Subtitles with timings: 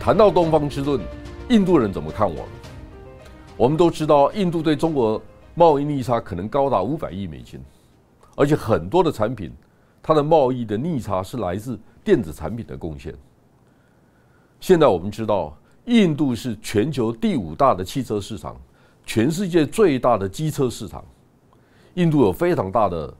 [0.00, 0.98] 谈到东方之盾，
[1.50, 2.44] 印度人怎么看我们？
[3.54, 5.20] 我们都知道，印度对中国
[5.54, 7.60] 贸易逆差可能高达五百亿美金，
[8.34, 9.52] 而且很多的产品，
[10.02, 13.14] 它的贸易的逆差是来自电子产品的贡献。
[14.58, 15.54] 现在我们知道，
[15.84, 18.58] 印度是全球第五大的汽车市场，
[19.04, 21.04] 全世界最大的机车市场。
[21.94, 23.12] 印度有非常大的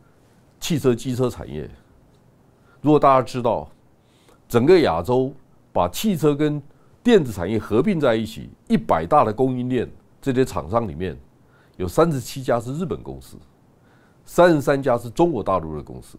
[0.58, 1.68] 汽车机车产业。
[2.80, 3.68] 如果大家知道，
[4.48, 5.30] 整个亚洲
[5.72, 6.60] 把汽车跟
[7.02, 9.90] 电子产业合并在一起，一百大的供应链。
[10.22, 11.18] 这些厂商里面，
[11.78, 13.38] 有三十七家是日本公司，
[14.26, 16.18] 三十三家是中国大陆的公司，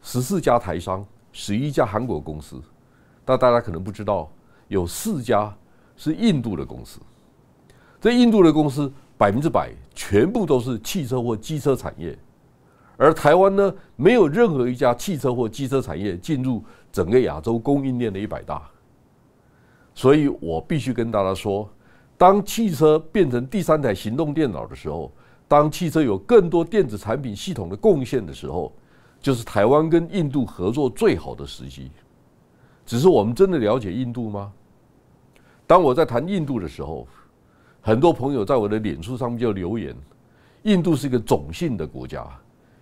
[0.00, 2.62] 十四家台商，十一家韩国公司。
[3.24, 4.30] 但大家可能不知道，
[4.68, 5.52] 有四家
[5.96, 7.00] 是印度的公司。
[8.00, 12.16] 这印度的公司百分之百全部都是汽车或机车产业，
[12.96, 16.62] 而台湾呢，没有任何一家汽车或机车产业进入
[16.92, 18.62] 整个亚洲供应链的一百大。
[19.98, 21.68] 所以我必须跟大家说。
[22.16, 25.10] 当汽车变成第三台行动电脑的时候，
[25.48, 28.72] 当汽车有更多电子产品系统的贡献的时候，
[29.20, 31.90] 就是台湾跟印度合作最好的时机。
[32.86, 34.52] 只是我们真的了解印度吗？
[35.66, 37.04] 当我在谈印度的时候，
[37.80, 39.92] 很多朋友在我的脸书上面就留言：
[40.62, 42.24] 印度是一个种姓的国家，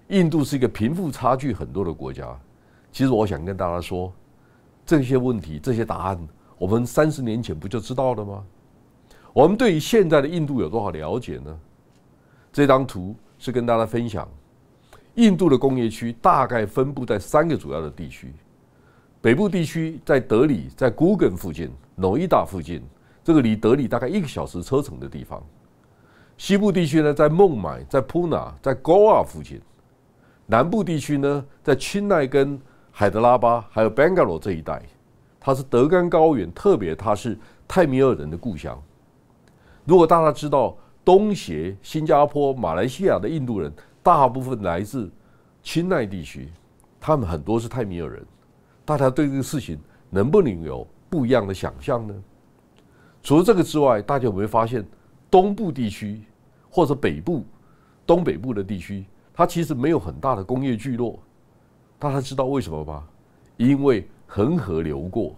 [0.09, 2.39] 印度是一个贫富差距很多的国家。
[2.93, 4.13] 其实我想跟大家说，
[4.85, 6.29] 这些问题、这些答案，
[6.59, 8.45] 我们三十年前不就知道了吗？
[9.33, 11.59] 我们对于现在的印度有多少了解呢？
[12.53, 14.27] 这张图是跟大家分享，
[15.17, 18.33] 印度的工业区大概分布在三个主要的地区。
[19.21, 22.83] 北部地区在德里，在古根附近、诺伊达附近，
[23.23, 25.43] 这个离德里大概一个小时车程的地方。
[26.39, 29.61] 西部地区呢，在孟买、在普纳、在高瓦附近。
[30.47, 32.59] 南部地区呢，在钦奈跟
[32.91, 34.81] 海德拉巴还有 Bengal 这一带，
[35.47, 38.83] 它是德干高原，特别它是泰米尔人的故乡。
[39.85, 45.09] 如果大家知道东协、新加坡、马来西亚的印度人，大部分来自
[45.63, 46.49] 钦奈地区，
[46.99, 48.27] 他们很多是泰米尔人。
[48.85, 49.79] 大家对这个事情
[50.11, 52.15] 能不能有不一样的想象呢？
[53.23, 54.85] 除了这个之外，大家有没有发现
[55.31, 56.23] 东部地区
[56.69, 57.45] 或者北部、
[58.05, 61.21] 东北部的地区，它其实没有很大的工业聚落？
[62.01, 63.05] 大家知道为什么吗？
[63.57, 65.35] 因为恒河流过，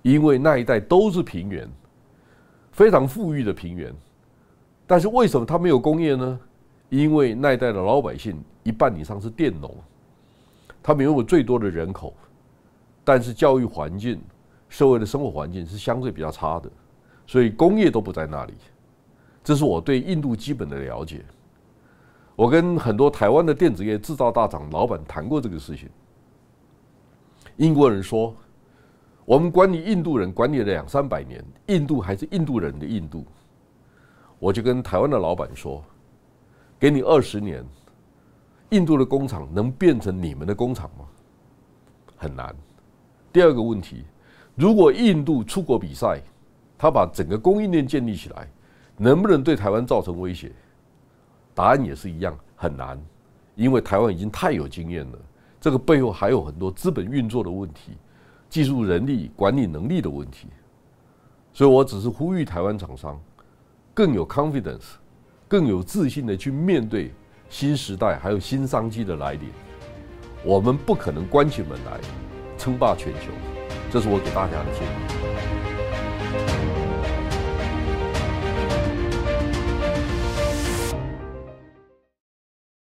[0.00, 1.68] 因为那一带都是平原。
[2.72, 3.92] 非常富裕的平原，
[4.86, 6.40] 但是为什么它没有工业呢？
[6.88, 9.76] 因为那一带的老百姓一半以上是佃农，
[10.82, 12.14] 他们拥有最多的人口，
[13.04, 14.18] 但是教育环境、
[14.70, 16.70] 社会的生活环境是相对比较差的，
[17.26, 18.54] 所以工业都不在那里。
[19.44, 21.22] 这是我对印度基本的了解。
[22.34, 25.90] 我跟很多台湾的电子业制造大厂老板谈过这个事情，
[27.58, 28.34] 英国人说。
[29.24, 33.26] 我们管理印度人管理了两三百年，印度还是印度人的印度。
[34.38, 35.84] 我就跟台湾的老板说
[36.80, 37.62] ：“给你二十年，
[38.70, 41.04] 印度的工厂能变成你们的工厂吗？
[42.16, 42.56] 很难。
[43.30, 44.02] 第二个问题，
[44.54, 46.22] 如果印度出国比赛，
[46.78, 48.48] 他把整个供应链建立起来，
[48.96, 50.50] 能不能对台湾造成威胁？
[51.54, 52.98] 答案也是一样，很难，
[53.56, 55.18] 因为台湾已经太有经验了。
[55.60, 57.92] 这个背后还有很多资本运作的问题。”
[58.50, 60.48] 技术、人力、管理能力的问题，
[61.52, 63.20] 所以我只是呼吁台湾厂商
[63.92, 64.94] 更有 confidence、
[65.46, 67.12] 更有自信的去面对
[67.50, 69.50] 新时代还有新商机的来临。
[70.42, 72.00] 我们不可能关起门来
[72.56, 73.30] 称霸全球，
[73.90, 75.27] 这是我给大家的建议。